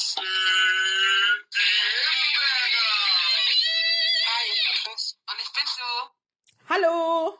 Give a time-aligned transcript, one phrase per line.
[0.00, 0.24] Katzen.
[4.26, 5.18] Hi, ich bin Chris.
[5.28, 6.10] Und ich bin so.
[6.70, 7.38] Hallo!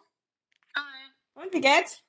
[0.76, 1.10] Hi.
[1.34, 2.02] Und wie geht's?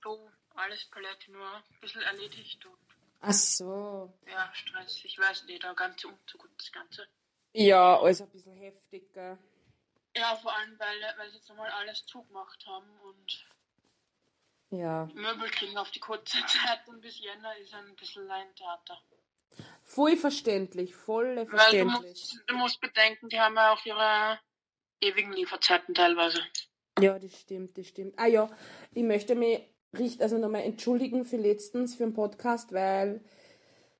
[0.00, 2.78] Du, alles Palette nur ein bisschen erledigt und
[3.20, 4.12] Ach so.
[4.26, 5.04] ja, Stress.
[5.04, 7.06] Ich weiß nicht, der ganze Umzug und das Ganze.
[7.52, 9.38] Ja, alles ein bisschen heftig, gell?
[10.16, 13.46] Ja, vor allem, weil, weil sie jetzt nochmal alles zugemacht haben und
[14.70, 15.04] Ja.
[15.14, 19.02] Möbel kriegen auf die kurze Zeit und bis Jänner ist ein bisschen Leintheater.
[19.94, 22.00] Voll verständlich, voll Weil du verständlich.
[22.02, 24.40] musst, du musst bedenken, die haben ja auch ihre
[25.00, 26.40] ewigen Lieferzeiten teilweise.
[27.00, 28.14] Ja, das stimmt, das stimmt.
[28.18, 28.50] Ah ja,
[28.92, 29.60] ich möchte mich
[29.96, 33.20] richt, also nochmal entschuldigen für letztens für den Podcast, weil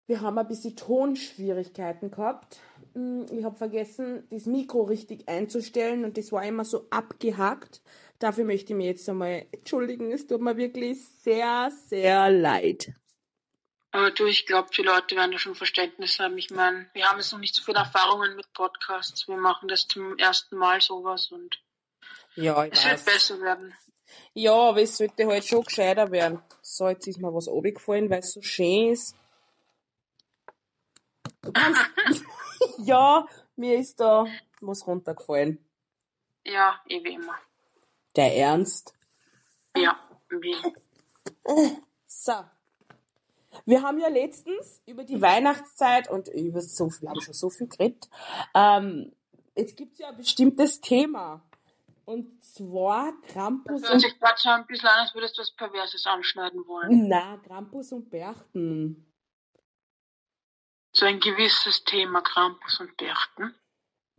[0.09, 2.59] wir haben ein bisschen Tonschwierigkeiten gehabt.
[2.95, 7.83] Hm, Ich habe vergessen, das Mikro richtig einzustellen und das war immer so abgehackt.
[8.19, 10.11] Dafür möchte ich mich jetzt einmal entschuldigen.
[10.11, 12.93] Es tut mir wirklich sehr, sehr leid.
[13.95, 16.37] Aber du, ich glaube, die Leute werden da schon Verständnis haben.
[16.37, 19.29] Ich meine, wir haben jetzt noch nicht so viele Erfahrungen mit Podcasts.
[19.29, 21.63] Wir machen das zum ersten Mal sowas und
[22.35, 23.73] Ja, ich es wird besser werden.
[24.33, 26.43] Ja, aber es sollte halt schon gescheiter werden.
[26.61, 29.15] So, jetzt ist mir was runtergefallen, weil es so schön ist.
[31.43, 31.81] Du kannst...
[32.79, 33.25] ja,
[33.55, 34.27] mir ist da
[34.61, 35.65] was runtergefallen.
[36.45, 37.39] Ja, eh wie immer.
[38.17, 38.93] Der Ernst.
[39.77, 39.97] Ja,
[40.31, 40.57] wie.
[42.09, 42.45] So.
[43.65, 47.51] Wir haben ja letztens über die Weihnachtszeit und über so viel, wir haben schon so
[47.51, 48.09] viel geredet.
[48.55, 49.13] Ähm,
[49.57, 51.43] jetzt gibt's ja ein bestimmtes Thema.
[52.05, 55.41] Und zwar Krampus Das hört und sich gerade so ein bisschen an, als würdest du
[55.41, 57.09] was Perverses anschneiden wollen.
[57.09, 59.11] Na, Krampus und Berchten.
[60.93, 63.55] So ein gewisses Thema, Krampus und Berchten.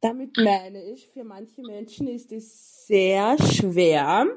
[0.01, 4.27] Damit meine ich, für manche Menschen ist es sehr schwer,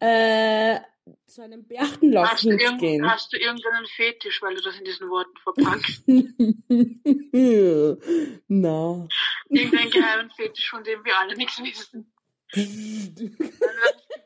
[0.00, 0.80] äh,
[1.26, 3.10] zu einem Berchtenlauf Hast du, irgend, hinzugehen.
[3.10, 6.02] hast du irgendeinen Fetisch, weil du das in diesen Worten verpackst?
[8.48, 9.06] Na.
[9.48, 12.10] Irgendeinen geheimen Fetisch, von dem wir alle nichts wissen.
[12.54, 13.30] Weil du ein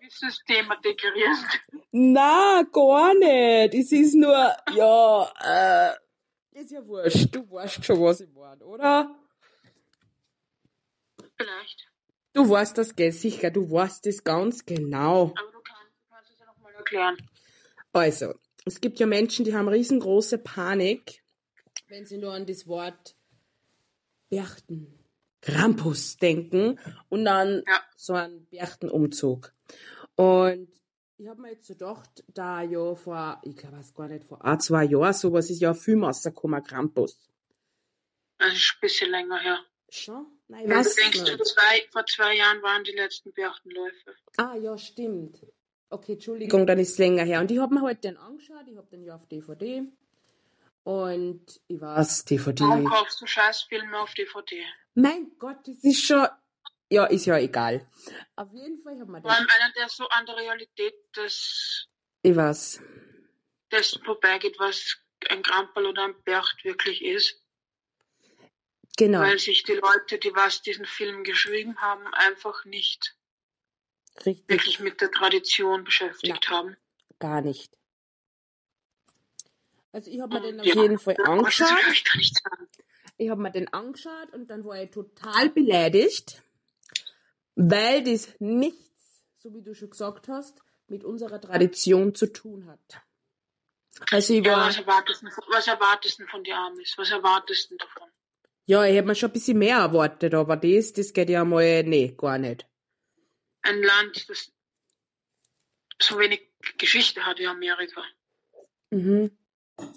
[0.00, 1.46] gewisses Thema dekorierst.
[1.92, 3.74] Na, gar nicht.
[3.74, 5.94] Es ist nur, ja, äh,
[6.60, 7.34] ist ja wurscht.
[7.34, 9.14] Du weißt schon, was ich meine, oder?
[11.36, 11.86] Vielleicht.
[12.34, 13.50] Du weißt das, gell, sicher.
[13.50, 15.32] Du weißt das ganz genau.
[15.36, 17.16] Aber du kannst, du kannst es ja nochmal erklären.
[17.92, 18.34] Also,
[18.64, 21.22] es gibt ja Menschen, die haben riesengroße Panik,
[21.88, 23.16] wenn sie nur an das Wort
[24.30, 24.94] Berchten,
[25.40, 26.78] Krampus denken
[27.08, 27.80] und dann Ja.
[27.96, 29.52] so einen Berchtenumzug.
[30.16, 30.68] Und
[31.16, 34.44] ich habe mir jetzt so gedacht, da ja vor, ich glaube es gar nicht, vor
[34.44, 37.18] ein, zwei Jahren sowas ist ja viel rausgekommen, Krampus.
[38.38, 39.58] Das ist ein bisschen länger her.
[39.90, 40.26] Schon?
[40.48, 41.46] Nein, ich du weiß denkst, nicht.
[41.46, 44.14] zwei, vor zwei Jahren waren die letzten Berchtenläufe.
[44.36, 45.38] Ah, ja, stimmt.
[45.90, 47.40] Okay, Entschuldigung, dann ist es länger her.
[47.40, 49.84] Und ich habe mir heute den angeschaut, ich habe den ja auf DVD.
[50.84, 52.64] Und ich weiß, DVD.
[52.64, 54.62] Warum kaufst du Scheißfilme auf DVD?
[54.94, 56.26] Mein Gott, das ist schon.
[56.90, 57.86] Ja, ist ja egal.
[58.36, 59.36] Auf jeden Fall haben wir Vor den.
[59.36, 61.86] allem einer, der so an der Realität des,
[62.22, 62.80] Ich weiß.
[63.70, 64.96] dessen vorbeigeht, was
[65.28, 67.42] ein Krampel oder ein Bercht wirklich ist.
[68.96, 69.20] Genau.
[69.20, 73.14] Weil sich die Leute, die was diesen Film geschrieben haben, einfach nicht
[74.26, 74.48] Richtig.
[74.48, 76.50] wirklich mit der Tradition beschäftigt Ja.
[76.50, 76.76] haben.
[77.18, 77.76] Gar nicht.
[79.92, 80.82] Also ich habe mir den auf Ja.
[80.82, 81.68] jeden Fall angeschaut.
[81.90, 82.32] ich.
[83.16, 86.42] Ich habe mir den angeschaut und dann war ich total beleidigt,
[87.56, 93.02] weil das nichts, so wie du schon gesagt hast, mit unserer Tradition zu tun hat.
[94.12, 96.94] Also ich Ja, war, was erwartest, du, was erwartest du von dir, Amis?
[96.96, 98.08] Was erwartest du davon?
[98.66, 101.82] ja, ich hätte mir schon ein bisschen mehr erwartet, aber das, das geht ja mal,
[101.82, 102.67] nee, gar nicht.
[103.62, 104.52] Ein Land, das
[106.00, 106.42] so wenig
[106.78, 108.04] Geschichte hat wie Amerika.
[108.90, 109.36] Mhm.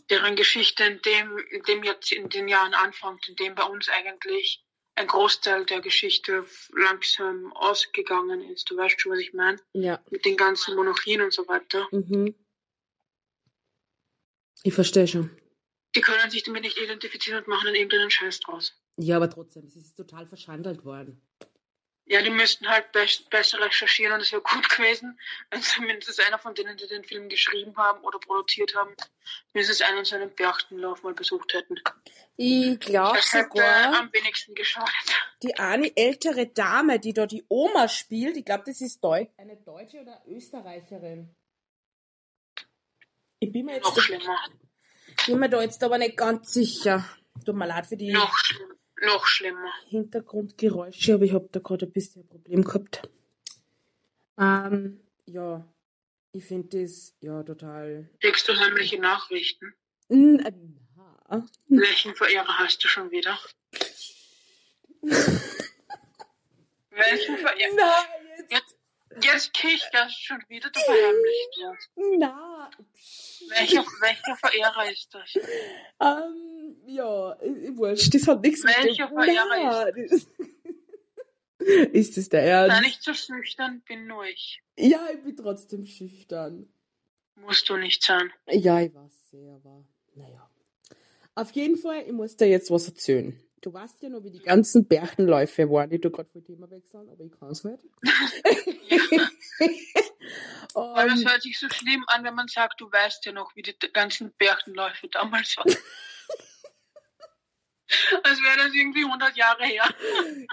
[0.10, 3.90] deren Geschichte in dem, in dem Jahrzeh- in den Jahren anfängt, in dem bei uns
[3.90, 4.64] eigentlich
[4.96, 8.70] ein Großteil der Geschichte langsam ausgegangen ist.
[8.70, 9.58] Du weißt schon, was ich meine?
[9.74, 10.04] Ja.
[10.12, 11.88] Mit den ganzen Monarchien und so weiter.
[11.92, 12.36] Mhm.
[14.64, 15.36] Ich verstehe schon.
[15.96, 18.80] Die können sich damit nicht identifizieren und machen dann irgendeinen Scheiß draus.
[18.98, 21.22] Ja, aber trotzdem, es ist total verschandelt worden.
[22.12, 25.18] Ja, die müssten halt best, besser recherchieren und es wäre gut gewesen,
[25.50, 28.94] wenn zumindest einer von denen, die den Film geschrieben haben oder produziert haben,
[29.54, 31.80] mindestens einen so einen Berchtenlauf mal besucht hätten.
[32.36, 34.92] Ich glaube sogar, am wenigsten geschadet.
[35.42, 39.56] die eine ältere Dame, die da die Oma spielt, ich glaube, das ist Deu eine
[39.56, 41.34] Deutsche oder Österreicherin.
[43.40, 44.38] Ich bin mir jetzt, Noch schlimmer.
[45.28, 47.06] bin mir da jetzt aber nicht ganz sicher.
[47.46, 48.71] Tut mir leid für die Noch, schlimm,
[49.02, 49.72] noch schlimmer.
[49.88, 53.02] Hintergrundgeräusche, aber ich habe da gerade ein bisschen ein Problem gehabt.
[54.38, 55.66] Ähm, ja,
[56.32, 58.10] ich finde das ja total.
[58.22, 59.74] Kriegst du heimliche Nachrichten?
[60.10, 60.52] Äh,
[61.28, 63.38] na, Welchen Verehrer hast du schon wieder?
[66.90, 67.74] Welchen Verehrer?
[67.76, 68.06] Na,
[68.50, 68.76] jetzt.
[69.14, 71.90] Jetzt, jetzt kicherst du schon wieder, du verheimlichst.
[72.20, 72.70] Na.
[73.50, 75.36] Welcher, welcher Verehrer ist das?
[76.00, 76.51] Ähm,
[76.96, 77.38] ja,
[77.76, 80.28] wurscht, das hat nichts Welcher dem- Verehrer Na, das-
[81.92, 82.82] Ist das der Sei Ernst?
[82.82, 84.62] nicht so schüchtern, bin nur ich.
[84.78, 86.68] Ja, ich bin trotzdem schüchtern.
[87.36, 88.32] Musst du nicht sein.
[88.48, 89.84] Ja, ich weiß sehr, aber
[90.16, 90.50] naja.
[91.36, 93.40] Auf jeden Fall, ich muss dir jetzt was erzählen.
[93.62, 95.92] Du weißt ja noch, wie die ganzen Berchtenläufe waren.
[95.92, 97.84] Ich tu gerade voll Thema wechseln, aber ich kann es nicht.
[100.74, 103.62] Weil das hört sich so schlimm an, wenn man sagt, du weißt ja noch, wie
[103.62, 105.76] die ganzen Berchtenläufe damals waren.
[108.24, 109.84] Als wäre das irgendwie 100 Jahre her.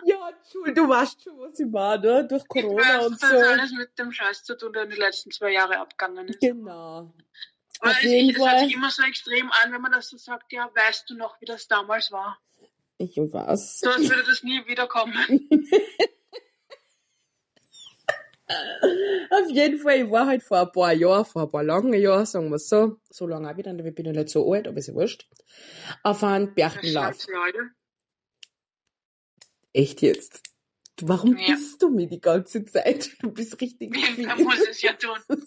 [0.04, 2.26] ja, Entschuldigung, du weißt schon, was ich war, ne?
[2.26, 3.46] Durch Ich Corona weiß, und das hat so.
[3.46, 6.40] alles mit dem Scheiß zu tun, der in den letzten zwei Jahren abgegangen ist.
[6.40, 7.12] Genau.
[7.80, 10.16] Weil Auf es, jeden es hört sich immer so extrem an, wenn man das so
[10.16, 12.38] sagt, ja, weißt du noch, wie das damals war?
[12.98, 13.80] Ich weiß.
[13.80, 15.14] So als würde das nie wiederkommen.
[19.30, 22.24] Auf jeden Fall, ich war halt vor ein paar Jahren, vor ein paar langen Jahren,
[22.24, 24.78] sagen wir es so, so lange auch wieder, ich bin ja nicht so alt, aber
[24.78, 25.28] ist ja wurscht,
[26.02, 27.26] auf einen Berchtenlauf.
[29.72, 30.42] Echt jetzt?
[31.02, 31.54] Warum Ja.
[31.54, 33.16] bist du mir die ganze Zeit?
[33.20, 34.26] Du bist richtig viel.
[34.42, 35.18] muss es ja tun?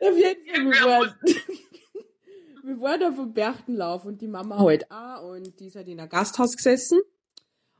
[0.00, 1.14] Auf jeden Fall, wir waren,
[2.64, 6.00] wir waren auf dem Berchtenlauf und die Mama halt auch und die ist halt in
[6.00, 7.00] einem Gasthaus gesessen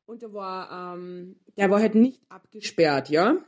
[0.05, 3.43] und der war, ähm, der war halt nicht abgesperrt, ja.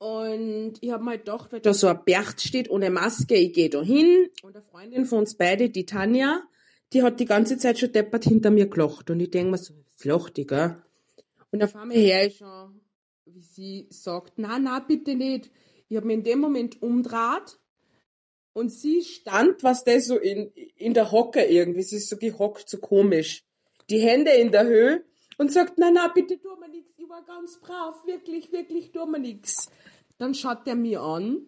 [0.00, 3.52] Und ich hab mir halt gedacht, weil da so ein Bercht steht ohne Maske, ich
[3.52, 6.42] gehe da hin und eine Freundin von uns beide, die Tanja,
[6.94, 9.74] die hat die ganze Zeit schon deppert hinter mir gelacht und ich denk mir so,
[9.74, 10.82] was lacht die, gell?
[11.52, 12.80] Und auf einmal her ich schon,
[13.26, 15.50] wie sie sagt, na, na, bitte nicht.
[15.90, 17.58] Ich habe mir in dem Moment umdraht
[18.54, 22.70] und sie stand, was der so in, in der Hocke irgendwie, sie ist so gehockt,
[22.70, 23.44] so komisch.
[23.90, 25.04] Die Hände in der Höhe
[25.36, 29.04] und sagt, na, na, bitte tu mir nix, ich war ganz brav, wirklich, wirklich, tu
[29.04, 29.68] mir nix.
[30.20, 31.46] Dann schaut er mir an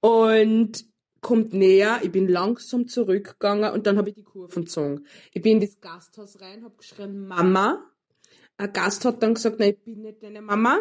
[0.00, 0.84] und
[1.20, 5.06] kommt näher, ich bin langsam zurückgegangen und dann habe ich die Kurven gezogen.
[5.32, 7.88] Ich bin in das Gasthaus rein, habe geschrien, Mama.
[8.56, 10.80] Ein Gast hat dann gesagt, nein, ich bin nicht deine Mama.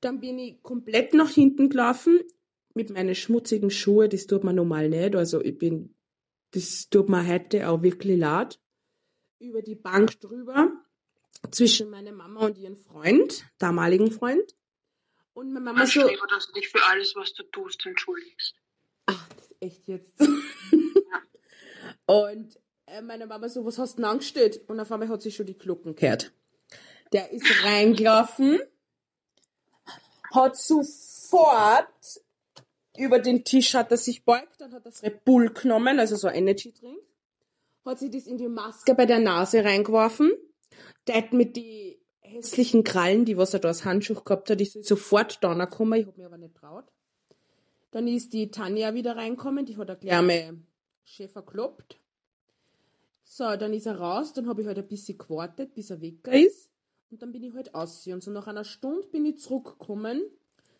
[0.00, 2.20] Dann bin ich komplett nach hinten gelaufen
[2.74, 4.08] mit meinen schmutzigen Schuhen.
[4.08, 5.16] Das tut mir normal nicht.
[5.16, 5.96] Also ich bin,
[6.52, 8.60] das tut mir heute auch wirklich leid.
[9.40, 10.70] Über die Bank drüber
[11.50, 14.54] zwischen meiner Mama und ihren Freund, damaligen Freund.
[15.32, 18.54] Und meine Mama Man so, schreibt, dass du dich für alles, was du tust, entschuldigst.
[19.06, 19.28] ach,
[19.60, 20.12] echt jetzt.
[22.06, 24.60] und äh, meine Mama so, was hast du denn angestellt?
[24.68, 26.32] Und auf einmal hat sie schon die Glocken gehört.
[27.12, 28.60] Der ist reingelaufen,
[30.32, 31.88] hat sofort
[32.96, 36.16] über den Tisch hat er sich beugt, dann hat er das Red Bull genommen, also
[36.16, 36.98] so Energy Drink,
[37.84, 40.32] hat sich das in die Maske bei der Nase reingeworfen,
[41.06, 41.99] der hat mit die
[42.30, 46.06] hässlichen Krallen, die was er da als Handschuh gehabt hat, ist sofort da gekommen, ich
[46.06, 46.84] hab mir aber nicht traut.
[47.90, 50.62] Dann ist die Tanja wieder reinkommen, die hat eine kleine
[51.04, 51.98] Schäfer gekloppt.
[53.24, 56.26] So, dann ist er raus, dann habe ich halt ein bisschen gewartet, bis er weg
[56.28, 56.70] ist.
[57.10, 58.06] Und dann bin ich halt aus.
[58.06, 60.22] Und so nach einer Stunde bin ich zurückgekommen,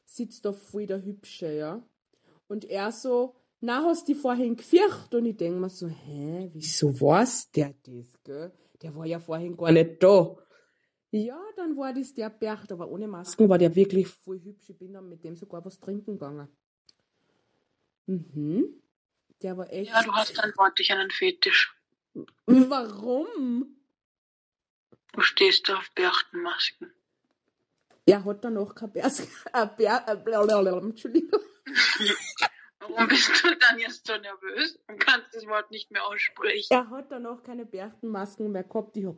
[0.05, 1.83] sitzt da voll der Hübsche, ja.
[2.49, 5.15] Und er so, na, hast du die vorhin gefürcht?
[5.15, 8.53] Und ich denk mir so, hä, wieso war's der das, gell?
[8.83, 10.37] Der war ja vorhin gar nicht da.
[11.13, 14.71] Ja, dann war das der Bercht, aber ohne Masken war der wirklich voll hübsch.
[14.71, 16.49] Ich bin dann mit dem sogar was trinken gegangen.
[18.07, 18.81] Mhm.
[19.43, 19.91] Der war echt.
[19.91, 21.75] Ja, du hast eindeutig einen Fetisch.
[22.47, 23.77] Warum?
[25.13, 26.93] Du stehst auf Berchtenmasken.
[28.07, 29.21] Er hat dann noch kein Bärs.
[29.53, 31.41] Äh, Bär, äh, blablabla, Entschuldigung.
[32.81, 36.69] Warum bist du dann jetzt so nervös und kannst das Wort nicht mehr aussprechen?
[36.71, 38.97] Er hat dann noch keine Berchtenmasken mehr gehabt.
[38.97, 39.17] Ich hab...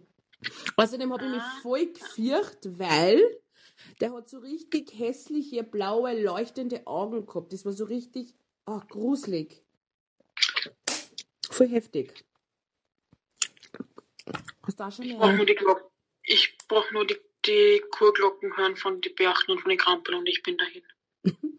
[0.76, 1.58] Außerdem habe ich mich Ah.
[1.62, 3.40] voll gefürcht, weil
[4.00, 7.52] der hat so richtig hässliche, blaue, leuchtende Augen gehabt.
[7.52, 8.34] Das war so richtig
[8.66, 9.62] oh, gruselig.
[11.50, 12.25] Voll heftig.
[14.62, 15.87] Hast du auch schon Ich brauche nur die Glocken.
[16.25, 20.28] Ich brauche nur die, die Kurglocken hören von den Berchten und von den Krampeln und
[20.28, 20.82] ich bin dahin.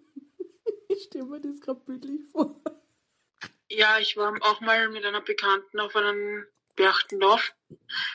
[0.89, 2.61] Ich stelle mir das gerade bildlich vor.
[3.67, 7.53] Ja, ich war auch mal mit einer Bekannten auf einem Berchtenlauf.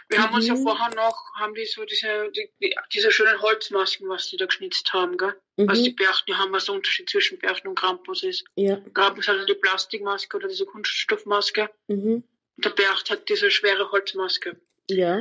[0.09, 0.63] Wir haben uns ja Mhm.
[0.63, 4.93] vorher noch, haben die so diese, die, die, diese schönen Holzmasken, was die da geschnitzt
[4.93, 5.35] haben, gell?
[5.57, 5.97] Was die Mhm.
[5.97, 8.45] Berchten haben, was der Unterschied zwischen Berchten und Krampus ist.
[8.57, 8.77] Ja.
[8.95, 11.71] Krampus hat halt die Plastikmaske oder diese Kunststoffmaske.
[11.89, 12.25] Mhm.
[12.57, 14.61] Und der Bercht hat diese schwere Holzmaske.
[14.91, 15.21] Ja.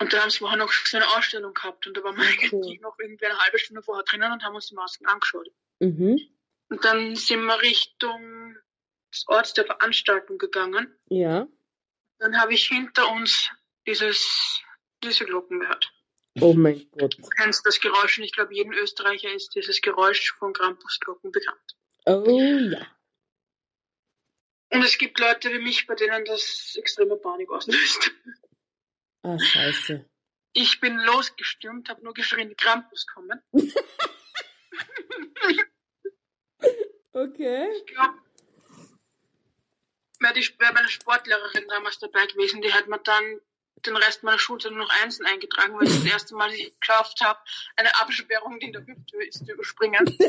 [0.00, 2.52] Und da haben sie vorher noch so eine Ausstellung gehabt und da waren wir eigentlich
[2.52, 2.78] Cool.
[2.80, 5.48] noch irgendwie eine halbe Stunde vorher drinnen und haben uns die Masken angeschaut.
[5.80, 6.20] Mhm.
[6.68, 8.56] Und dann sind wir Richtung
[9.12, 10.94] des Orts der Veranstaltung gegangen.
[11.08, 11.46] Ja.
[12.18, 13.50] Dann habe ich hinter uns
[13.86, 14.62] dieses,
[15.02, 15.92] diese Glocken gehört.
[16.40, 17.16] Oh mein Gott.
[17.18, 21.76] Du kennst das Geräusch und ich glaube, jeden Österreicher ist dieses Geräusch von Krampusglocken bekannt.
[22.04, 22.86] Oh ja.
[24.70, 28.10] Und es gibt Leute wie mich, bei denen das extreme Panik auslöst.
[29.22, 30.04] Ah, scheiße.
[30.52, 33.42] Ich bin losgestürmt, habe nur geschrien, Krampus kommen.
[37.16, 37.68] Okay.
[37.74, 38.18] Ich glaube,
[40.36, 43.40] wäre wär meine Sportlehrerin damals dabei gewesen, die hat mir dann
[43.84, 47.20] den Rest meiner Schulzeit nur noch Einsen eingetragen, weil ich das erste Mal nicht geschafft
[47.20, 47.38] habe,
[47.76, 50.04] eine Absperrung, die in der Hüfte ist, zu überspringen.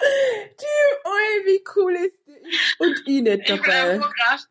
[0.00, 2.58] Die, oi, wie cool ist die?
[2.78, 3.92] Und ich nicht Ich bin dabei.
[3.92, 4.50] einfach krass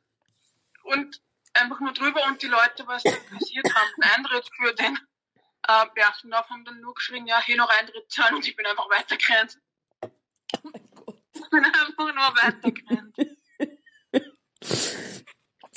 [0.83, 1.21] und
[1.53, 4.97] einfach nur drüber und die Leute, was dann passiert haben, den Eintritt für den
[5.67, 8.89] äh, Berchendorf haben dann nur geschrien, ja, hier noch Eintritt zahlen und ich bin einfach
[8.89, 9.59] weitergerannt.
[10.01, 11.21] Oh mein Gott.
[11.33, 13.15] Ich bin einfach nur weitergerannt.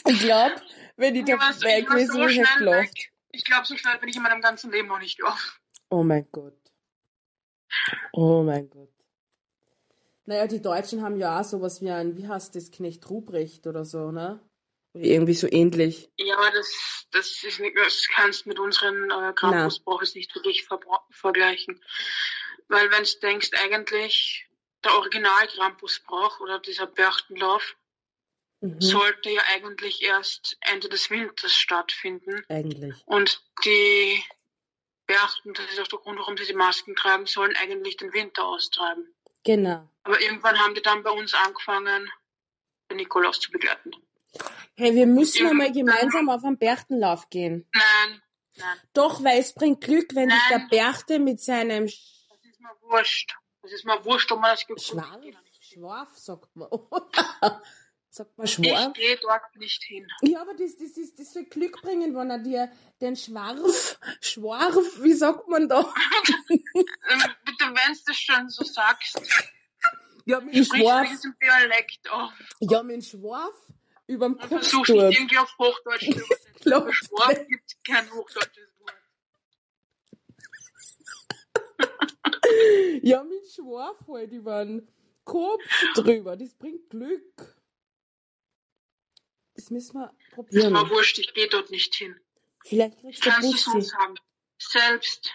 [0.07, 0.55] Ich glaube,
[0.97, 1.49] wenn ich so- ich war
[1.83, 2.95] gewesen so wäre, hätte ich schnell gelacht.
[2.95, 3.13] weg.
[3.33, 5.61] Ich glaube, so schnell bin ich in meinem ganzen Leben noch nicht auf.
[5.91, 6.59] Oh mein Gott.
[8.13, 8.89] Oh mein Gott.
[10.25, 13.85] Naja, die Deutschen haben ja auch sowas wie ein, wie heißt das, Knecht Ruprecht oder
[13.85, 14.41] so, ne?
[14.95, 16.09] Oder irgendwie so ähnlich.
[16.17, 20.67] Ja, aber das, das ist nicht, das kannst mit unseren äh, Krampusbrauches nicht wirklich
[21.11, 21.81] vergleichen.
[22.69, 24.49] Weil wenn du denkst, eigentlich
[24.85, 27.77] der Original Krampusbrauch oder dieser Berchtenlauf
[28.61, 28.81] Mhm.
[28.81, 32.43] sollte ja eigentlich erst Ende des Winters stattfinden.
[32.49, 32.95] Eigentlich.
[33.07, 34.23] Und die
[35.07, 38.45] Berchten, das ist auch der Grund, warum sie die Masken tragen, sollen eigentlich den Winter
[38.45, 39.15] austreiben.
[39.45, 39.89] Genau.
[40.03, 42.11] Aber irgendwann haben die dann bei uns angefangen,
[42.91, 43.91] den Nikolaus zu begleiten.
[44.75, 45.51] Hey, wir müssen Ja.
[45.51, 47.69] einmal gemeinsam auf einen Berchtenlauf gehen.
[47.73, 48.23] Nein,
[48.57, 50.69] nein, Doch, weil es bringt Glück, wenn dich der Nein.
[50.69, 53.35] Berchte mit seinem Sch- das ist mir wurscht.
[53.63, 54.81] Das ist mir wurscht, ob man das gibt.
[54.83, 55.21] Schwarf.
[55.61, 56.69] Schwarf, sagt man.
[58.17, 58.93] sagt man Ich Schwarf?
[58.95, 60.07] gehe dort nicht hin.
[60.23, 62.71] Ja, aber das, das, ist, das soll Glück bringen, wenn er dir
[63.01, 65.93] den Schwarf, Schwarf, wie sagt man da?
[67.09, 69.21] Ähm, bitte, wenn du das schon so sagst,
[70.27, 71.09] Ja, mit sprich Schwarf,
[71.43, 73.55] Dialekt auf ja, mit Schwarf
[74.07, 76.93] überm und Kopf versuch nicht irgendwie auf Hochdeutsch zu übersetzen.
[76.93, 78.95] Schwarz gibt kein hochdeutsches Wort.
[83.03, 84.89] Ja, mit Schwarf halt über den
[85.25, 85.63] Kopf
[85.95, 86.37] drüber.
[86.37, 87.56] Das bringt Glück.
[89.67, 90.73] Das müssen wir probieren.
[90.75, 92.15] war wurscht, ich gehe dort nicht hin.
[92.65, 93.89] Vielleicht kriegst du Kannst du Bussi.
[93.89, 94.15] sagen.
[94.59, 95.33] Selbst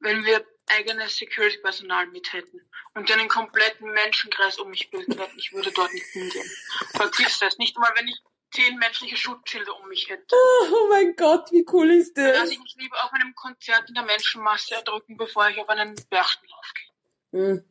[0.00, 2.60] wenn wir eigenes Security-Personal mit hätten
[2.92, 6.50] und einen kompletten Menschenkreis um mich bilden hätten, ich würde dort nicht hingehen.
[6.90, 7.56] Vergiss das.
[7.56, 8.18] Nicht mal, wenn ich
[8.52, 10.26] zehn menschliche Schutzschilde um mich hätte.
[10.70, 12.50] Oh mein Gott, wie cool ist das?
[12.50, 16.72] ich mich lieber auf einem Konzert in der Menschenmasse erdrücken, bevor ich auf einen Berchtenlauf
[16.74, 17.40] gehe.
[17.40, 17.64] Hm,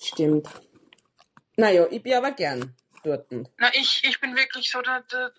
[0.00, 0.48] stimmt.
[1.56, 3.26] Naja, ich bin aber gern dort.
[3.58, 5.30] Na, ich, ich bin wirklich so, da, da,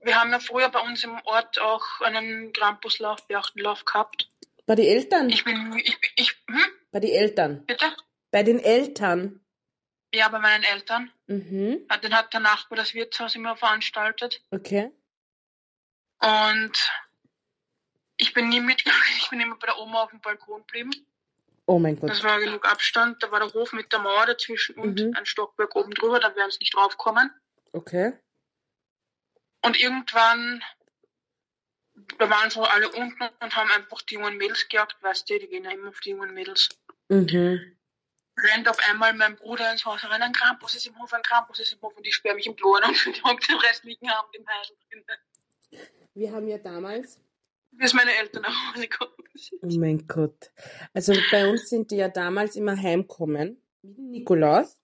[0.00, 4.30] wir haben ja früher bei uns im Ort auch einen Krampuslauf, Berchtenlauf gehabt.
[4.66, 5.28] Bei den Eltern?
[5.30, 7.64] Ich bin, ich, ich, hm, Bei den Eltern.
[7.66, 7.94] bitte?
[8.30, 9.40] Bei den Eltern.
[10.14, 11.10] Ja, bei meinen Eltern.
[11.26, 11.86] Mhm.
[11.88, 14.42] Hat- Den hat der Nachbar das Wirtshaus immer veranstaltet.
[14.50, 14.90] Okay.
[16.20, 16.72] Und
[18.16, 19.02] ich bin nie mitgegangen.
[19.18, 20.90] Ich bin immer bei der Oma auf dem Balkon geblieben.
[21.68, 22.08] Oh mein Gott.
[22.08, 23.22] Das war genug Abstand.
[23.22, 25.14] Da war der Hof mit der Mauer dazwischen und Mhm.
[25.14, 26.18] ein Stockwerk oben drüber.
[26.18, 27.30] Da wären sie nicht draufgekommen.
[27.72, 28.14] Okay.
[29.62, 30.64] Und irgendwann,
[32.18, 34.96] da waren so alle unten und haben einfach die jungen Mädels gejagt.
[35.02, 36.70] Weißt du, die gehen ja immer auf die jungen Mädels.
[37.10, 37.76] Mhm.
[38.38, 40.22] Rennt auf einmal mein Bruder ins Haus rein.
[40.22, 41.94] Ein Krampus ist im Hof, ein Krampus ist im Hof.
[41.94, 42.76] Und ich sperre mich im Klo
[43.24, 45.04] und die den Rest liegen haben, den Heidel drin.
[46.14, 47.20] Wir haben ja damals.
[47.78, 49.12] Bis meine Eltern nach Hause gekommen.
[49.62, 50.50] Oh mein Gott.
[50.92, 53.62] Also bei uns sind die ja damals immer heimkommen.
[53.82, 54.76] Mit Nikolaus.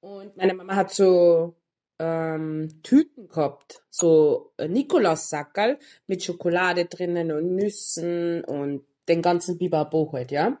[0.00, 1.56] Und meine Mama hat so
[1.98, 3.82] ähm, Tüten gehabt.
[3.90, 10.58] So Nikolaussackerl mit Schokolade drinnen und Nüssen und den ganzen Bibabo halt, ja.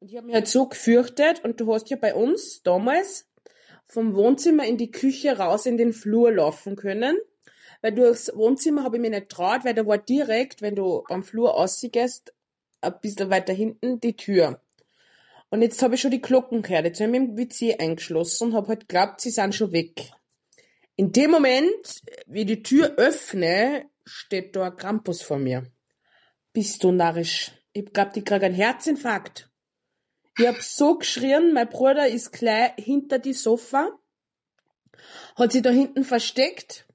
[0.00, 3.28] Und ich habe mich halt so gefürchtet und du hast ja bei uns damals
[3.84, 7.16] vom Wohnzimmer in die Küche raus in den Flur laufen können.
[7.86, 11.22] Weil durchs Wohnzimmer habe ich mich nicht traut, weil da war direkt, wenn du am
[11.22, 12.34] Flur rausgehst,
[12.80, 14.60] ein bisschen weiter hinten die Tür.
[15.50, 16.84] Und jetzt habe ich schon die Glocken gehört.
[16.84, 20.10] Jetzt habe ich mich im WC eingeschlossen und habe halt geglaubt, sie sind schon weg.
[20.96, 25.70] In dem Moment, wie ich die Tür öffne, steht da ein Krampus vor mir.
[26.52, 27.52] Bist du narrisch?
[27.72, 29.48] Ich glaub, ich krieg einen Herzinfarkt.
[30.36, 33.96] Ich hab so geschrien, mein Bruder ist gleich hinter die Sofa,
[35.36, 36.85] hat sich da hinten versteckt.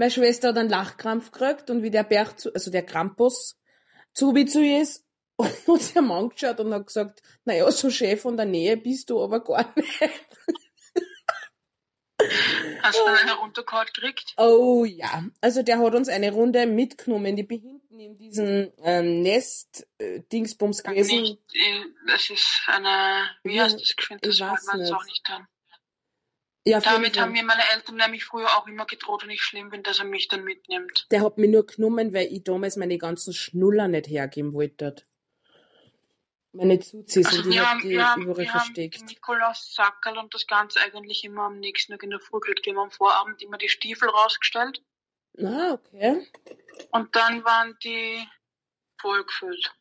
[0.00, 3.60] Meine Schwester hat einen Lachkrampf gekriegt und wie der Berg, zu, also der Krampus,
[4.14, 5.04] zu wie zu ihr ist,
[5.38, 9.22] hat sie am angeschaut und hat gesagt, naja, so Chef von der Nähe bist du
[9.22, 10.00] aber gar nicht.
[12.80, 14.32] Hast du dann eine runtergehauen gekriegt?
[14.38, 17.36] Oh ja, also der hat uns eine Runde mitgenommen.
[17.46, 21.20] Bin hinten in diesem ähm, Nest-Dingsbums gewesen.
[21.20, 23.82] Nicht, äh, das ist eine, wie heißt das?
[23.82, 24.94] Das ich wollte weiß man nicht.
[24.94, 25.46] auch nicht dann.
[26.66, 29.82] Ja, Damit haben mir meine Eltern nämlich früher auch immer gedroht, wenn ich schlimm bin,
[29.82, 31.06] dass er mich dann mitnimmt.
[31.10, 34.94] Der hat mich nur genommen, weil ich damals meine ganzen Schnuller nicht hergeben wollte.
[36.52, 39.00] Meine Zuzis Also und hab haben, die haben, überall wir haben versteckt.
[39.00, 42.66] den Nikolaus Sackerl und das Ganze eigentlich immer am nächsten Tag in der Früh gekriegt.
[42.66, 44.82] Wir haben am Vorabend immer die Stiefel rausgestellt
[45.38, 46.26] Ah, okay.
[46.90, 48.26] und dann waren die
[49.00, 49.72] vollgefüllt.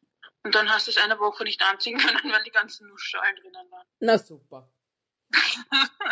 [0.43, 3.69] Und dann hast du es eine Woche nicht anziehen können, weil die ganzen Nussschalen drinnen
[3.71, 3.85] waren.
[3.99, 4.71] Na super.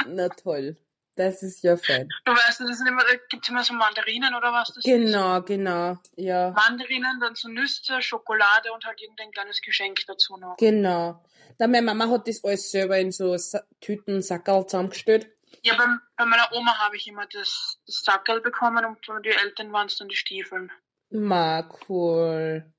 [0.08, 0.78] Na toll.
[1.16, 2.08] Das ist ja fein.
[2.26, 4.84] Du weißt, das sind immer, da gibt's immer so Mandarinen oder was das ist.
[4.86, 5.98] Genau, genau.
[6.16, 10.58] Ja, Mandarinen, dann so Nüsse, Schokolade und halt irgendein kleines Geschenk dazu noch.
[10.58, 11.24] genau.
[11.58, 15.28] Da meine Mama hat das alles selber in so Sa Tüten, Sackerl zusammengestellt.
[15.64, 19.74] Ja, bei, bei meiner Oma habe ich immer das, das Sackerl bekommen und die Eltern
[19.74, 20.72] waren es dann die Stiefeln.
[21.10, 22.72] Ma, cool.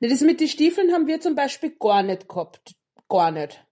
[0.00, 2.72] Ne, das mit den Stiefeln haben wir zum Beispiel gar nicht gehabt.
[3.08, 3.64] Gar nicht.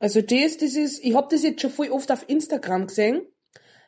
[0.00, 3.26] Also das, das ist, ich hab das jetzt schon voll oft auf Instagram gesehen,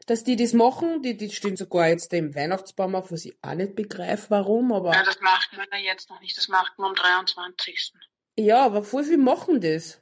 [0.07, 3.55] dass die das machen, die, die stehen sogar jetzt im Weihnachtsbaum auf, was ich auch
[3.55, 6.90] nicht begreife, warum, aber, Ja, das macht man ja jetzt noch nicht, das macht man
[6.90, 7.93] am 23.
[8.37, 10.00] ja, aber voll viel machen das.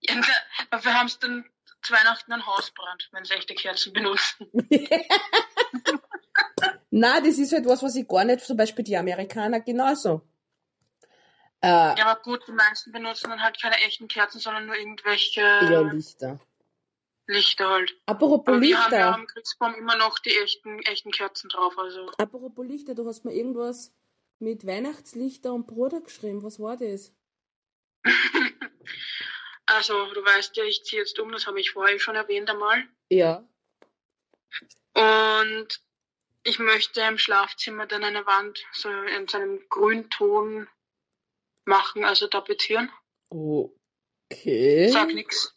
[0.00, 1.44] Ja, da- dafür haben sie dann
[1.80, 4.46] zu Weihnachten ein Hausbrand, wenn sie echte Kerzen benutzen.
[6.90, 10.22] Na, das ist halt was, was ich gar nicht, zum Beispiel die Amerikaner genauso.
[11.64, 15.40] Äh, Ja, aber gut, die meisten benutzen dann halt keine echten Kerzen, sondern nur irgendwelche
[15.40, 16.38] ja, Lichter.
[17.26, 17.96] Lichter halt.
[18.04, 19.14] Apropos Aber wir haben ja Lichter.
[19.14, 22.10] am Christbaum immer noch die echten, echten Kerzen drauf, also.
[22.18, 23.94] Apropos Lichter, du hast mir irgendwas
[24.40, 26.42] mit Weihnachtslichter und Bruder geschrieben.
[26.42, 27.12] Was war das?
[29.66, 32.84] Also, du weißt ja, ich ziehe jetzt um, das habe ich vorher schon erwähnt einmal.
[33.08, 33.42] Ja.
[34.92, 35.68] Und
[36.42, 40.68] ich möchte im Schlafzimmer dann eine Wand so in so einem Grünton
[41.64, 42.90] machen, also tapezieren.
[43.30, 44.88] Okay.
[44.88, 45.54] Sag nix.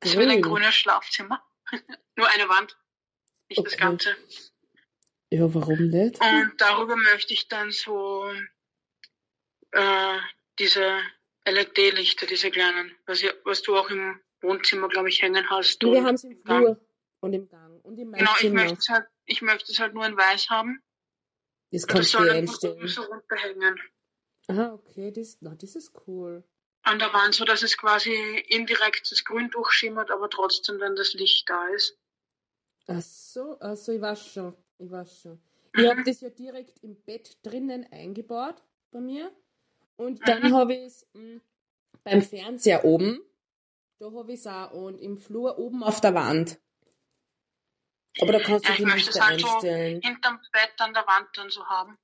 [0.00, 0.54] Es wird ein Grün.
[0.54, 1.42] grünes Schlafzimmer.
[2.16, 2.76] Nur eine Wand,
[3.48, 3.82] nicht das Okay.
[3.82, 4.16] Ganze.
[5.30, 6.20] Ja, warum nicht?
[6.20, 8.30] Und darüber möchte ich dann so
[9.72, 10.18] äh,
[10.58, 11.00] diese
[11.46, 15.82] LED-Lichter, diese kleinen, was, ihr, was du auch im Wohnzimmer, glaube ich, hängen hast.
[15.82, 16.80] Wir und- haben es im Flur
[17.20, 20.06] und im Gang und meinem Genau, ich möchte es halt, ich möchte es halt nur
[20.06, 20.82] in weiß haben.
[21.72, 22.86] Das das kannst du einstellen.
[22.86, 23.80] so runterhängen.
[24.48, 26.44] Aha, okay, das, na, das ist cool.
[26.82, 28.12] An der Wand, so dass es quasi
[28.48, 31.96] indirekt das Grün durchschimmert, aber trotzdem dann das Licht da ist.
[32.86, 34.54] Ach so, ach so, ich weiß schon.
[34.78, 35.40] Ich weiß schon.
[35.72, 35.80] Mhm.
[35.80, 39.32] Ich habe das ja direkt im Bett drinnen eingebaut bei mir.
[39.96, 40.54] Und dann Mhm.
[40.54, 41.36] habe ich es mm,
[42.02, 43.20] beim Fernseher oben.
[44.00, 44.72] Da habe ich es auch.
[44.72, 46.58] Und im Flur oben auf der Wand.
[48.20, 50.00] Aber da kannst du Ja, ich die möchte es Lichter halt so einstellen.
[50.02, 51.98] hinterm Bett an der Wand dann so haben.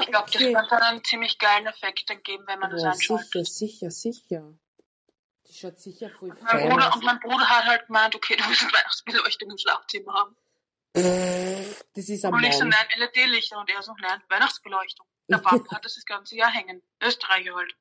[0.00, 0.52] Ich glaube, das okay.
[0.52, 3.46] könnte dann einen ziemlich geilen Effekt dann geben, wenn man das Ja, einschaltet.
[3.46, 4.58] sicher, sicher, sicher.
[5.44, 8.44] Das schaut sicher voll Mein fein Bruder, und mein Bruder hat halt gemeint, okay, du
[8.44, 10.36] musst Weihnachtsbeleuchtung im Schlafzimmer haben.
[10.94, 13.58] Das ist am Und ich so, nein, LED-Lichter.
[13.58, 15.06] Und er so, nein, Weihnachtsbeleuchtung.
[15.28, 16.82] Der Papa hat das das ganze Jahr hängen.
[17.02, 17.74] Österreicher halt.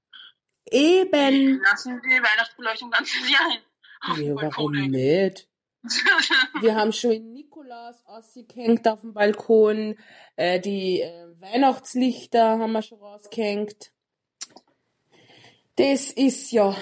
[0.70, 1.62] Eben.
[1.62, 3.62] Lassen die Weihnachtsbeleuchtung ganzes Jahr hin.
[4.26, 5.48] Ja, warum nicht?
[6.62, 9.98] Wir haben schon in Nikolaus ausgehängt auf dem Balkon.
[10.36, 13.92] Äh, die äh, Weihnachtslichter haben wir schon rausgehängt.
[15.76, 16.76] Das ist ja.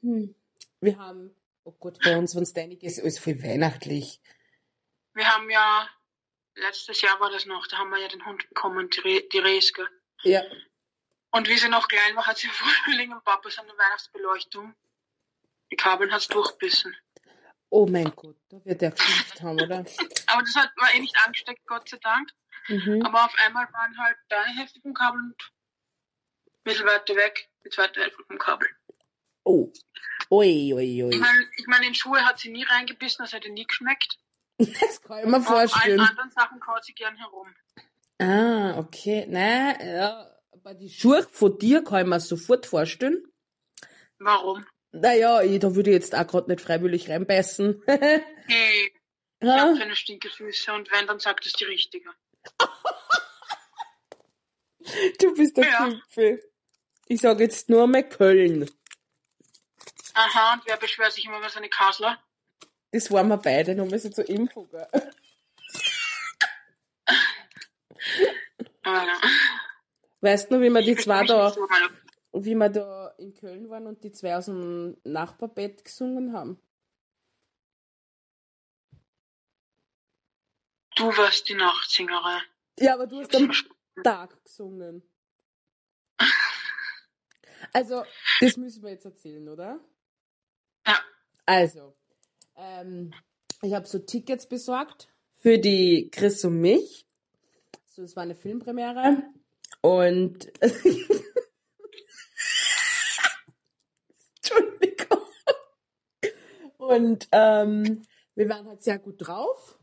[0.00, 0.34] Hm.
[0.80, 4.20] Wir haben, oh Gott, bei uns, wenn es einiges ist, alles voll weihnachtlich.
[5.14, 5.88] Wir haben ja,
[6.54, 9.38] letztes Jahr war das noch, da haben wir ja den Hund bekommen, die, Re die
[9.38, 9.88] Reske.
[10.22, 10.42] Ja.
[11.30, 12.48] Und wie sie noch klein war, hat sie
[12.84, 14.74] Frühling und Papa so eine Weihnachtsbeleuchtung.
[15.70, 16.96] Die Kabeln hat's durchbissen.
[17.70, 19.78] Oh mein Gott, da wird er geschimpft haben, oder?
[20.26, 22.30] Aber das hat, war eh nicht angesteckt, Gott sei Dank.
[22.68, 23.02] Mhm.
[23.04, 25.34] Aber auf einmal waren halt deine Hälfte vom Kabel und
[26.46, 28.68] ein bisschen weiter weg die zweite Hälfte vom Kabel.
[29.44, 29.72] Oh.
[30.30, 31.16] Ui, ui, Ich ui.
[31.18, 34.18] meine, ich mein, in Schuhe hat sie nie reingebissen, das hätte nie geschmeckt.
[34.58, 36.00] Das kann ich mir Aber auf allen vorstellen.
[36.00, 37.54] anderen Sachen kaut sie gern herum.
[38.18, 39.24] Ah, okay.
[39.28, 43.22] Nein, ja, aber die Schuhe von dir kann ich mir sofort vorstellen.
[44.18, 44.66] Warum?
[44.92, 47.82] Naja, ich, da würde ich jetzt auch gerade nicht freiwillig reinbeißen.
[48.50, 48.90] Hey,
[49.40, 49.58] ich Ha?
[49.58, 52.08] habe keine Stinkefüße und wenn, dann sagt es die Richtige.
[55.20, 55.76] du bist der Ja.
[55.84, 56.42] Kumpel.
[57.08, 58.70] Ich sage jetzt nur mal Köln.
[60.14, 62.18] Aha, und wer beschwert sich immer über seine Kasler?
[62.90, 64.64] Das waren wir beide, nur mal so zur Info.
[64.64, 64.88] Gell?
[68.84, 69.06] Ah.
[70.20, 71.54] Weißt du noch, wie wir die zwei da,
[72.32, 76.60] wie wir da in Köln waren und die zwei aus dem Nachbarbett gesungen haben?
[80.96, 82.42] Du warst die Nachtsingerin.
[82.78, 83.52] Ja, aber du hast am
[84.02, 85.02] Tag gesungen.
[87.72, 88.04] Also,
[88.40, 89.78] das müssen wir jetzt erzählen, oder?
[90.86, 90.98] Ja.
[91.46, 91.94] Also,
[92.56, 93.12] ähm,
[93.62, 97.06] ich habe so Tickets besorgt für die Chris und mich.
[97.86, 99.22] So, es war eine Filmpremiere.
[99.82, 100.50] Und
[104.36, 105.18] Entschuldigung.
[106.88, 108.00] Und ähm,
[108.34, 109.78] wir waren halt sehr gut drauf.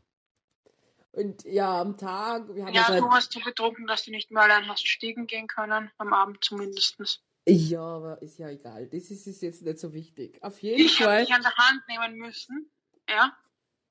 [1.12, 4.32] Und ja, am Tag, wir haben Ja, halt, du hast so betrunken, dass du nicht
[4.32, 7.22] mehr allein hast stiegen gehen können, am Abend zumindest.
[7.46, 8.88] ja, aber ist ja egal.
[8.88, 10.42] Das ist, ist jetzt nicht so wichtig.
[10.42, 11.24] Auf jeden Ich habe Fall.
[11.26, 12.70] dich an der Hand nehmen müssen.
[13.08, 13.36] Ja.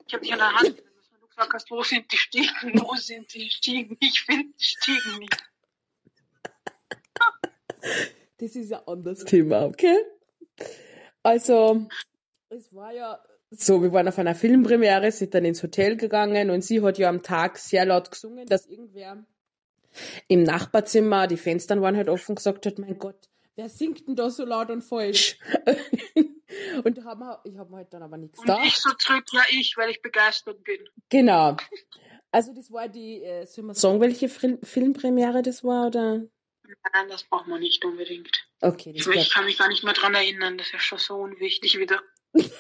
[0.06, 1.16] Ich habe dich an der Hand nehmen müssen.
[1.22, 2.74] Du gesagt hast, wo sind die Stiegen?
[2.82, 3.96] Wo sind die Stiegen?
[4.02, 5.44] Ich finde die Stiegen nicht.
[8.40, 9.98] Das ist ein anderes Thema, okay?
[11.24, 11.88] Also,
[12.56, 13.20] es war ja
[13.52, 17.10] so, wir waren auf einer Filmpremiere, sind dann ins Hotel gegangen und sie hat ja
[17.10, 19.24] am Tag sehr laut gesungen, dass irgendwer
[20.28, 24.30] im Nachbarzimmer, die Fenster waren halt offen, gesagt hat, mein Gott, wer singt denn da
[24.30, 25.38] so laut und falsch?
[26.84, 28.66] und da haben wir, ich habe mir halt dann aber nichts Und gedacht.
[28.66, 30.80] ich so zurück, ja ich, weil ich begeistert bin.
[31.10, 31.56] Genau.
[32.32, 36.26] Also das war die, äh, soll man sagen, welche Fil Filmpremiere das war, oder?
[36.94, 38.48] Nein, das braucht man nicht unbedingt.
[38.60, 41.16] Okay, das Ich, kann mich gar nicht mehr dran erinnern, das ist ja schon so
[41.16, 42.02] unwichtig wieder.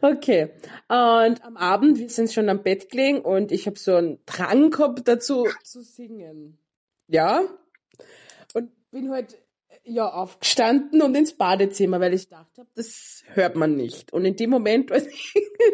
[0.00, 0.50] Okay.
[0.88, 4.70] Und am Abend, wir sind schon am Bett gelegen und ich habe so einen Drang
[4.70, 6.58] gehabt dazu zu singen.
[7.06, 7.42] Ja.
[8.54, 9.38] Und bin halt
[9.84, 14.12] ja aufgestanden und ins Badezimmer, weil ich dachte, das hört man nicht.
[14.12, 14.90] Und in dem Moment,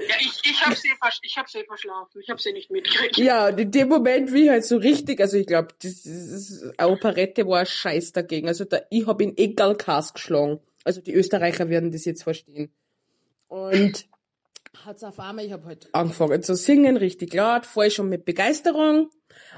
[0.08, 0.90] Ja, ich, ich habe sie,
[1.22, 3.16] ich hab sie verschlafen, ich habe sie nicht mitgekriegt.
[3.18, 6.72] ja, und in dem Moment, wie ich halt so richtig, also ich glaube, das, das
[6.76, 8.48] eine Operette war ein Scheiß dagegen.
[8.48, 10.60] Also da, ich habe in Egalkas geschlagen.
[10.88, 12.72] Also die Österreicher werden das jetzt verstehen.
[13.46, 14.08] Und
[14.86, 19.10] hat's auf einmal, ich habe halt angefangen zu singen, richtig laut, voll schon mit Begeisterung.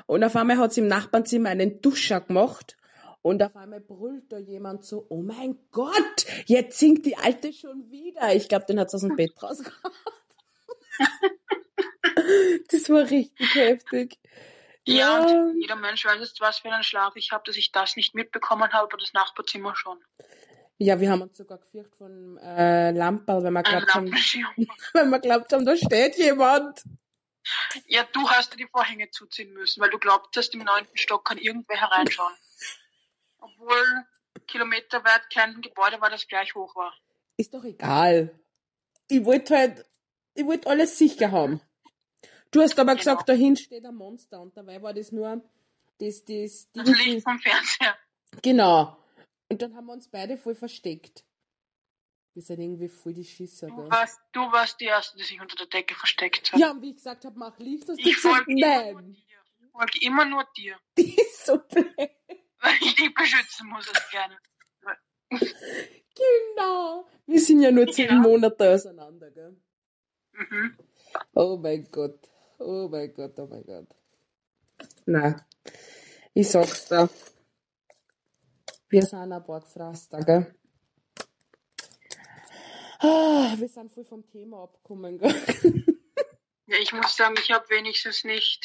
[0.06, 2.76] Und auf einmal hat's im Nachbarnzimmer einen Duscher gemacht.
[3.22, 7.88] Und auf einmal brüllt da jemand so, oh mein Gott, jetzt singt die Alte schon
[7.92, 8.34] wieder.
[8.34, 9.94] Ich glaube, den hat's aus dem Bett rausgehauen.
[12.70, 14.18] das war richtig heftig.
[14.84, 15.42] Ja, Ja.
[15.44, 18.16] und jeder Mensch weiß jetzt, was für einen Schlaf ich habe, dass ich das nicht
[18.16, 19.98] mitbekommen habe, aber das Nachbarzimmer schon.
[20.82, 24.06] Ja, wir haben uns sogar gefürchtet von äh, Lamperl, wenn wir glaubt haben,
[24.94, 26.82] wenn wir glaubt haben, da steht jemand.
[27.86, 31.36] Ja, du hast dir die Vorhänge zuziehen müssen, weil du glaubtest, im neunten Stock kann
[31.36, 32.32] irgendwer hereinschauen.
[33.40, 33.84] Obwohl
[34.46, 36.94] kilometerweit kein Gebäude war, das gleich hoch war.
[37.36, 38.30] Ist doch egal.
[39.08, 39.84] Ich wollte halt,
[40.34, 41.60] ich wollte alles sicher haben.
[42.52, 42.98] Du hast aber Genau.
[42.98, 45.42] gesagt, dahin steht ein Monster und dabei war das nur
[45.98, 47.96] das, das, Das Ding- Licht vom Fernseher.
[48.42, 48.96] Genau.
[49.50, 51.24] Und dann haben wir uns beide voll versteckt.
[52.34, 55.56] Wir sind irgendwie voll die Schisser, Du warst, du warst die Erste, die sich unter
[55.56, 56.60] der Decke versteckt hat.
[56.60, 59.12] Ja, und wie ich gesagt habe, mach Licht, hast du ich gesagt, nein.
[59.12, 59.38] dir.
[59.58, 60.76] Ich folge immer nur dir.
[60.96, 61.86] Die ist so blöd.
[61.98, 64.38] Weil ich dich beschützen muss es gerne.
[65.30, 67.06] Genau.
[67.26, 68.14] Wir sind ja nur zehn Ja.
[68.16, 69.56] Monate auseinander, gell?
[70.32, 70.76] Mhm.
[71.34, 72.28] Oh mein Gott.
[72.58, 73.88] Oh mein Gott, oh mein Gott.
[75.06, 75.44] Na,
[76.34, 77.08] ich sag's dir.
[78.90, 80.52] Wir sind ein paar Gefraster, gell?
[82.98, 85.34] Ah, wir sind voll vom Thema abgekommen, gell?
[86.66, 88.64] Ja, ich muss sagen, ich habe wenigstens nicht,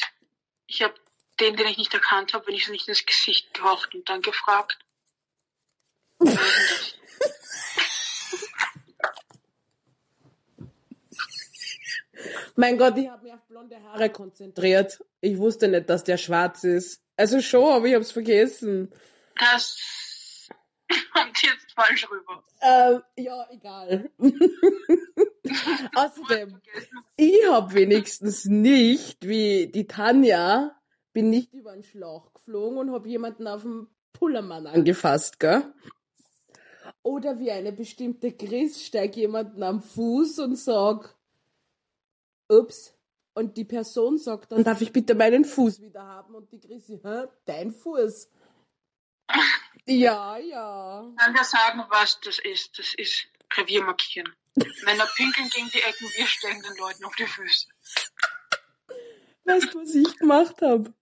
[0.66, 0.94] ich habe
[1.40, 4.78] den, den ich nicht erkannt habe, wenigstens nicht ins Gesicht gehaucht und dann gefragt.
[12.56, 15.04] Mein Gott, ich habe mich auf blonde Haare konzentriert.
[15.20, 17.00] Ich wusste nicht, dass der schwarz ist.
[17.16, 18.92] Also schon, aber ich hab's vergessen.
[19.38, 20.05] Das
[21.12, 22.44] kommt jetzt falsch rüber.
[22.60, 24.10] Ähm, ja, egal.
[25.94, 26.60] Außerdem,
[27.16, 30.76] ich hab wenigstens nicht, wie die Tanja,
[31.12, 35.72] bin nicht über den Schlauch geflogen und hab jemanden auf dem Pullermann angefasst, gell?
[37.02, 41.16] Oder wie eine bestimmte Chris steig jemanden am Fuß und sag,
[42.48, 42.92] ups.
[43.34, 46.34] Und die Person sagt, dann darf ich bitte meinen Fuß wieder haben.
[46.34, 48.30] Und die Chris, hä, dein Fuß?
[49.86, 51.12] Ja, ja.
[51.16, 52.78] Kann wir sagen, was das ist?
[52.78, 54.34] Das ist Revier markieren.
[54.84, 57.68] Männer pinkeln gegen die Ecken, wir stellen den Leuten auf die Füße.
[59.44, 60.92] Weißt du, was ich gemacht habe?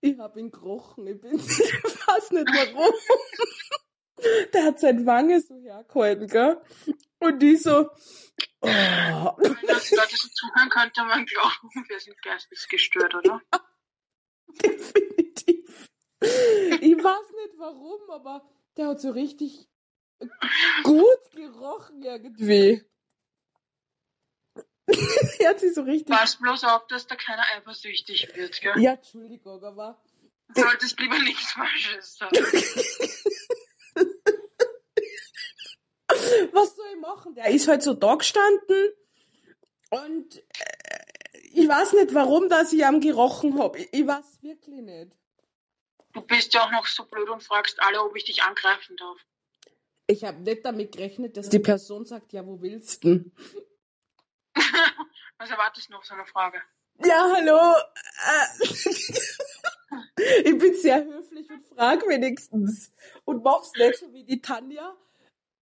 [0.00, 1.06] Ich habe ihn gerochen.
[1.06, 2.94] Ich bin ich weiß nicht warum.
[4.52, 6.60] Der hat seine Wange so hergehalten, gell?
[7.18, 7.90] Und die so.
[8.60, 8.66] Oh.
[8.66, 13.40] Wenn das Leute so zuhören, könnte man glauben, wir sind geistig gestört, oder?
[14.62, 15.67] Definitiv.
[16.20, 19.68] Ich weiß nicht warum, aber der hat so richtig
[20.82, 22.84] gut gerochen irgendwie.
[25.38, 26.08] Hört sich so richtig.
[26.14, 28.80] Pass bloß auf, dass da keiner eifersüchtig wird, gell?
[28.80, 30.02] Ja, Entschuldigung, aber.
[30.54, 32.36] Du solltest lieber nichts Falsches sagen.
[36.52, 37.34] Was soll ich machen?
[37.34, 38.92] Der ist halt so da gestanden
[39.90, 40.42] und äh,
[41.52, 43.76] ich weiß nicht, warum, dass ich am gerochen hab.
[43.76, 45.12] Ich, ich weiß wirklich nicht.
[46.18, 49.24] Du bist ja auch noch so blöd und fragst alle, ob ich dich angreifen darf.
[50.08, 53.30] Ich habe nicht damit gerechnet, dass die Person sagt, ja, wo willst du?
[55.38, 56.60] Was erwartest du noch so eine Frage?
[57.04, 57.76] Ja, hallo.
[58.26, 58.64] Äh,
[60.44, 62.92] ich bin sehr höflich und frag wenigstens.
[63.24, 64.96] Und mach's nicht so wie die Tanja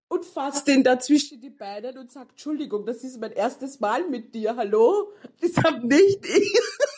[0.08, 4.34] und fass den dazwischen die Beine und sag, Entschuldigung, das ist mein erstes Mal mit
[4.34, 5.12] dir, hallo?
[5.38, 6.60] Das hab nicht ich.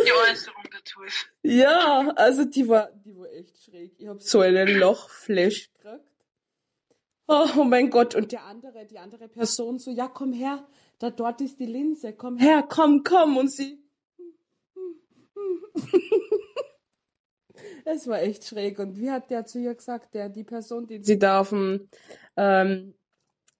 [0.00, 1.28] Die Äußerung dazu ist.
[1.42, 3.92] Ja, also die war, die war echt schräg.
[3.98, 6.04] Ich hab so einen Lochflash gekriegt.
[7.28, 10.64] Oh, oh mein Gott, und der andere, die andere Person so, ja, komm her,
[11.00, 13.82] da dort ist die Linse, komm her, komm, komm, und sie.
[17.88, 18.80] Es war echt schräg.
[18.80, 21.88] Und wie hat der zu ihr gesagt, der, die Person, die sie da auf dem
[22.36, 22.94] ähm,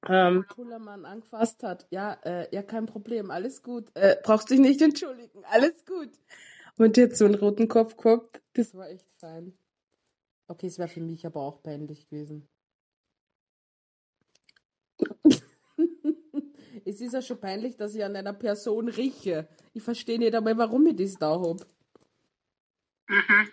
[0.08, 1.86] ähm, Pullermann angefasst hat?
[1.90, 3.88] Ja, äh, ja, kein Problem, alles gut.
[3.94, 6.10] Äh, brauchst dich nicht entschuldigen, alles gut.
[6.78, 9.56] Und jetzt so einen roten Kopf guckt, das war echt fein.
[10.48, 12.48] Okay, es wäre für mich aber auch peinlich gewesen.
[16.84, 19.48] es ist ja schon peinlich, dass ich an einer Person rieche.
[19.72, 21.66] Ich verstehe nicht einmal, warum ich das da hab.
[23.08, 23.50] Mhm.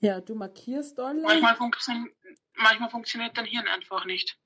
[0.00, 1.22] Ja, du markierst alle.
[1.22, 1.94] Manchmal, funktio
[2.54, 4.38] manchmal funktioniert dein Hirn einfach nicht.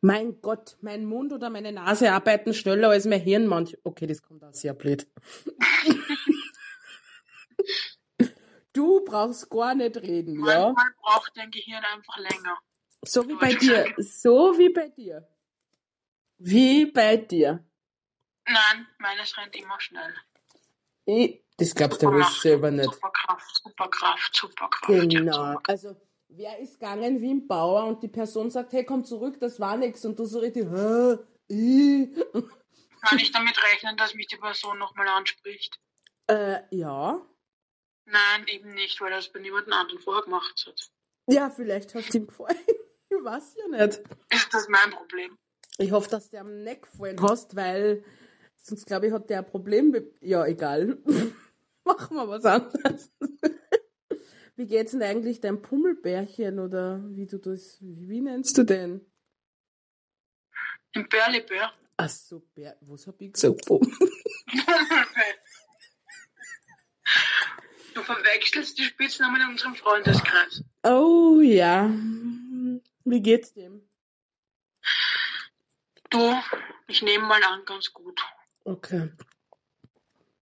[0.00, 3.76] Mein Gott, mein Mund oder meine Nase arbeiten schneller als mein Hirn manch.
[3.84, 5.06] Okay, das kommt auch sehr blöd.
[8.72, 10.72] du brauchst gar nicht reden, ja?
[10.72, 12.58] Manchmal braucht dein Gehirn einfach länger.
[13.04, 13.92] So wie bei dir.
[13.98, 15.28] So wie bei dir.
[16.38, 17.64] Wie bei dir.
[18.46, 20.14] Nein, meines rennt immer schnell.
[21.04, 22.92] Ich, das glaubst du wohl selber nicht.
[22.92, 25.10] Superkraft, Superkraft, Superkraft.
[25.10, 25.58] Genau.
[25.66, 25.96] Also,
[26.36, 29.76] wer ist gegangen wie ein Bauer und die Person sagt, hey, komm zurück, das war
[29.76, 30.04] nix.
[30.04, 31.18] Und du so richtig, hä?
[31.48, 32.08] Ich?
[33.02, 35.78] Kann ich damit rechnen, dass mich die Person nochmal anspricht?
[36.28, 37.20] Äh, ja.
[38.04, 40.90] Nein, eben nicht, weil er es bei niemandem anderen vorher gemacht hat.
[41.28, 42.56] Ja, vielleicht hast du ihm gefallen.
[43.14, 44.00] Ich weiß ja nicht.
[44.30, 45.36] Ist das mein Problem?
[45.76, 48.02] Ich hoffe, dass du am Neck gefallen hast, weil
[48.56, 50.16] sonst glaube ich, hat der ein Problem mit.
[50.22, 50.96] Ja, egal.
[51.84, 53.10] Machen wir was anderes.
[54.62, 59.04] Wie geht's denn eigentlich dein Pummelbärchen oder wie du das, wie, wie nennst du den?
[60.94, 61.72] Ein Bärlibär.
[61.96, 63.66] Ach so, Bär, was hab ich gesagt?
[63.66, 63.92] Pummel.
[67.92, 70.62] Du verwechselst die Spitznamen in unserem Freundeskreis.
[70.84, 71.90] Oh ja.
[73.04, 73.82] Wie geht's dem?
[76.08, 76.36] Du,
[76.86, 78.20] ich nehme mal an, ganz gut.
[78.62, 79.10] Okay.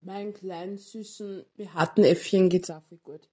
[0.02, 3.30] Meinen kleinen, süßen, behaarten Äffchen geht's auch viel gut.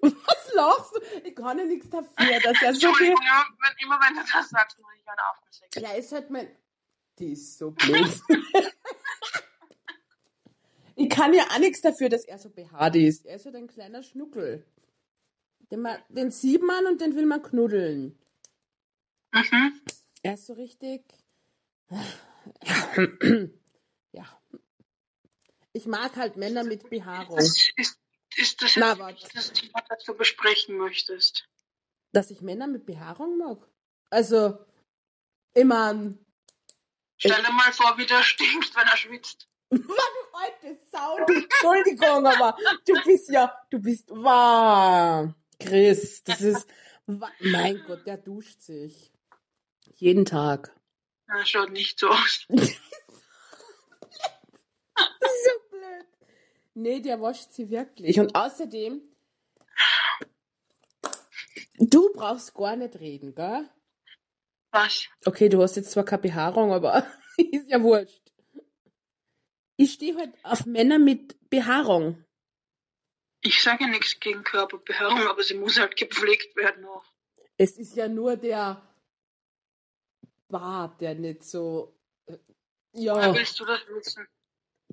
[0.00, 1.00] Was lachst du?
[1.28, 3.08] Ich kann ja nichts dafür, dass er so viel...
[3.08, 5.76] Ja, wenn, immer wenn du das sagst, muss ich gerade aufgesetzt.
[5.76, 6.48] Ja, ist halt mein...
[7.18, 8.22] Die ist so blöd.
[10.94, 13.26] ich kann ja auch nichts dafür, dass er so behaart ist.
[13.26, 14.64] Er ist halt ein kleiner Schnuckel.
[15.70, 18.18] Den, man, den sieht man und den will man knuddeln.
[19.32, 19.80] Mhm.
[20.22, 21.02] Er ist so richtig.
[24.12, 24.24] Ja.
[25.72, 27.36] Ich mag halt Männer mit Behaarung.
[27.36, 27.98] Das ist,
[28.38, 31.48] ist das Na, jetzt das Thema, das du besprechen möchtest?
[32.12, 33.68] Dass ich Männer mit Behaarung mag.
[34.10, 34.58] Also,
[35.54, 36.14] immer.
[37.16, 39.48] Stell dir mal vor, wie der stinkt, wenn er schwitzt.
[39.70, 45.28] Was du alte Sau, Entschuldigung, aber du bist ja, du bist, wow,
[45.60, 46.66] Chris, das ist,
[47.40, 49.12] mein Gott, der duscht sich.
[49.96, 50.74] Jeden Tag.
[51.26, 52.46] Er schaut nicht so aus.
[55.20, 56.06] Das ist so blöd.
[56.80, 58.18] Nee, der wascht sie wirklich.
[58.20, 59.02] Und außerdem,
[61.78, 63.68] du brauchst gar nicht reden, gell?
[64.70, 65.06] Was?
[65.24, 68.22] Okay, du hast jetzt zwar keine Behaarung, aber ist ja wurscht.
[69.76, 72.24] Ich stehe halt auf Männer mit Behaarung.
[73.40, 77.04] Ich sage ja nichts gegen Körperbehaarung, aber sie muss halt gepflegt werden auch.
[77.56, 78.82] Es ist ja nur der
[80.48, 81.96] Bart, der nicht so.
[82.26, 82.36] äh,
[82.92, 84.26] Ja, Woher willst du das wissen?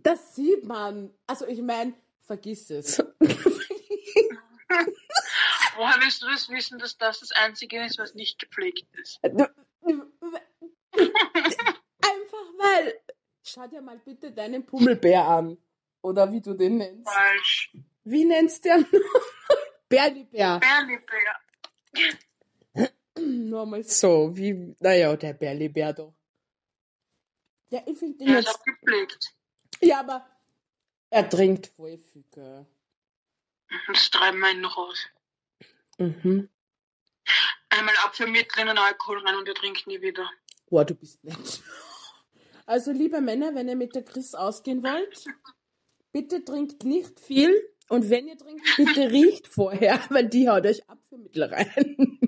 [0.05, 1.11] Das sieht man.
[1.25, 2.99] Also ich meine, vergiss es.
[5.77, 9.19] Woher willst du das wissen, dass das das Einzige ist, was nicht gepflegt ist?
[9.23, 9.51] Einfach
[12.57, 12.93] weil.
[13.43, 15.57] Schau dir mal bitte deinen Pummelbär an.
[16.01, 17.09] Oder wie du den nennst.
[17.09, 17.75] Falsch.
[18.03, 18.85] Wie nennst du den?
[19.89, 20.59] Bärlibär.
[20.59, 21.39] Bärlibär.
[23.19, 26.13] Nur mal so, wie, naja, der Berlibär da.
[27.69, 29.35] Ja, ich finde den Er ist jetzt, abgepflegt.
[29.81, 30.25] Ja, aber
[31.09, 31.71] er trinkt
[32.31, 32.65] gell.
[33.87, 35.07] Das treiben wir ihn noch aus.
[35.97, 36.49] Mhm.
[37.69, 40.29] Einmal Apfelmittel in den Alkohol rein und er trinkt nie wieder.
[40.69, 41.61] Boah, du bist nett.
[42.65, 45.25] Also, liebe Männer, wenn ihr mit der Chris ausgehen wollt,
[46.11, 47.53] bitte trinkt nicht viel.
[47.87, 52.19] Und wenn ihr trinkt, bitte riecht vorher, weil die haut euch Apfelmittel rein.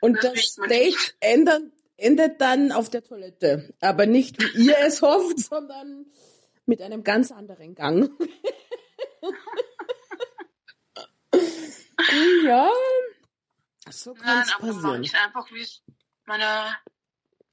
[0.00, 3.74] Und Das das, Date endet, endet dann auf der Toilette.
[3.80, 6.06] Aber nicht wie ihr es hofft, sondern
[6.70, 8.10] mit einem ganz anderen Gang.
[12.44, 12.70] ja,
[13.90, 15.04] so kann Nein, es passieren.
[15.04, 15.82] ist einfach wie es
[16.24, 16.76] meine,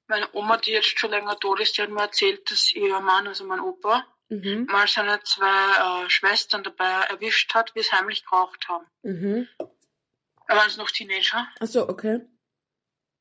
[0.08, 3.28] meine Oma, die jetzt schon länger tot ist, die hat mir erzählt, dass ihr Mann,
[3.28, 4.66] also mein Opa, Mhm.
[4.66, 8.86] mal seine zwei äh, Schwestern dabei erwischt hat, wie es heimlich geraucht haben.
[9.02, 9.48] Mhm.
[9.58, 11.48] Da waren es noch Teenager.
[11.62, 12.28] Achso, okay.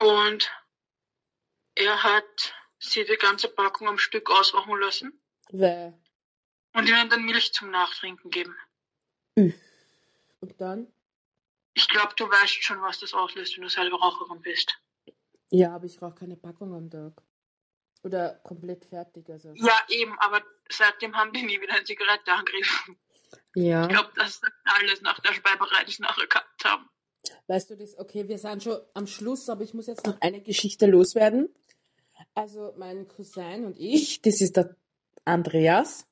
[0.01, 0.51] Und
[1.77, 5.95] er hat sie die ganze Packung am Stück ausrauchen lassen Wer?
[6.77, 8.55] und ihnen dann Milch zum Nachtrinken geben.
[9.35, 10.87] Und dann?
[11.75, 14.79] Ich glaube, du weißt schon, was das auslöst, wenn du selber Raucherin bist.
[15.51, 17.23] Ja, aber ich rauche keine Packung am Tag.
[18.03, 19.53] Oder komplett fertig, also.
[19.55, 22.97] Ja, eben, aber seitdem haben die nie wieder eine Zigarette angegriffen.
[23.55, 23.83] Ja.
[23.83, 26.89] Ich glaube, das ist alles nach der Speiberei, die sie nachher gehabt haben.
[27.47, 27.99] Weißt du das?
[27.99, 31.49] Okay, wir sind schon am Schluss, aber ich muss jetzt noch eine Geschichte loswerden.
[32.35, 34.77] Also mein Cousin und ich, das ist der
[35.27, 36.07] Andreas.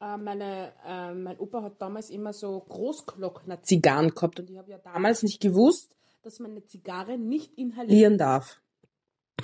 [0.00, 4.70] Äh, meine, äh, mein Opa hat damals immer so Großglockner Zigarren gehabt und ich habe
[4.70, 8.60] ja damals nicht gewusst, dass man eine Zigarre nicht inhalieren darf.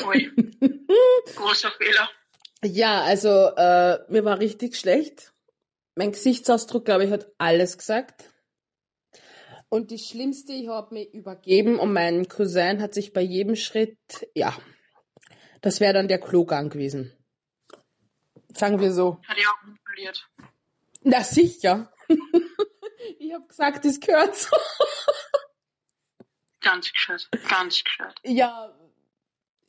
[0.07, 0.31] Ui.
[1.37, 2.09] Großer Fehler.
[2.65, 5.33] Ja, also äh, mir war richtig schlecht.
[5.95, 8.25] Mein Gesichtsausdruck, glaube ich, hat alles gesagt.
[9.69, 13.99] Und die Schlimmste, ich habe mich übergeben und mein Cousin hat sich bei jedem Schritt,
[14.35, 14.57] ja,
[15.61, 17.13] das wäre dann der Klogang gewesen.
[18.59, 19.21] Sagen wir so.
[19.29, 20.29] Hat er auch inhaliert.
[21.03, 21.93] Na sicher.
[23.21, 24.57] ich habe gesagt, das gehört so.
[26.61, 27.29] Ganz gescheit.
[27.49, 28.17] Ganz gescheit.
[28.25, 28.75] Ja,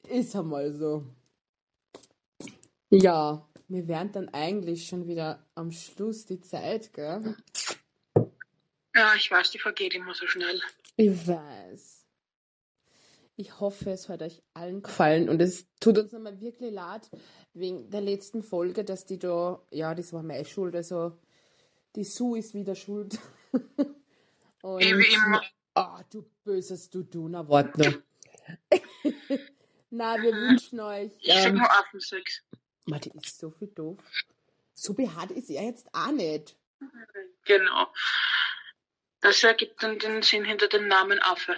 [0.07, 1.05] ist einmal so.
[2.89, 7.37] Ja, wir wären dann eigentlich schon wieder am Schluss die Zeit, gell?
[8.95, 10.59] Ja, ich weiß, die vergeht immer so schnell.
[10.95, 11.98] Ich weiß.
[13.39, 17.09] Ich hoffe, es hat euch allen gefallen und es tut uns nochmal wirklich leid
[17.53, 21.17] wegen der letzten Folge, dass die da, ja, das war meine Schuld, also
[21.95, 23.17] die Sue ist wieder schuld.
[24.61, 25.41] und, wie immer.
[25.73, 27.97] Ah, du böses du du, na warte noch.
[29.89, 31.13] na, wir wünschen euch.
[31.19, 32.43] Ich Ähm, nur Affensex.
[32.87, 33.99] Mann, die ist so viel doof.
[34.73, 36.57] So behaart ist er jetzt auch nicht.
[37.45, 37.87] Genau.
[39.21, 41.55] Das ergibt dann den Sinn hinter dem Namen Affe.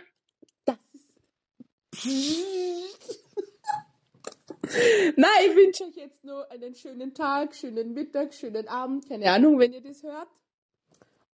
[5.16, 9.60] Nein, ich wünsche euch jetzt nur einen schönen Tag, schönen Mittag, schönen Abend, keine Ahnung,
[9.60, 10.30] wenn ihr das hört.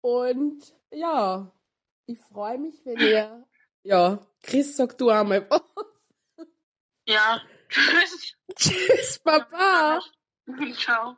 [0.01, 1.51] Und ja,
[2.05, 3.45] ich freue mich, wenn ihr.
[3.83, 5.47] Ja, Chris, sag du einmal.
[7.07, 7.41] Ja.
[7.69, 8.35] Tschüss.
[8.55, 9.99] Tschüss, Papa.
[10.79, 11.17] Ciao.